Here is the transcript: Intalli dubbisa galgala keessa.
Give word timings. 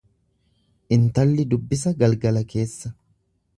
Intalli 0.97 1.45
dubbisa 1.53 1.95
galgala 2.01 2.45
keessa. 2.55 2.95